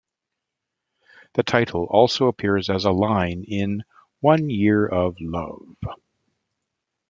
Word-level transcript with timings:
The 1.33 1.43
title 1.43 1.83
also 1.83 2.25
appears 2.25 2.71
as 2.71 2.85
a 2.85 2.91
line 2.91 3.43
in 3.47 3.83
"One 4.19 4.49
Year 4.49 4.83
of 4.87 5.15
Love". 5.21 5.77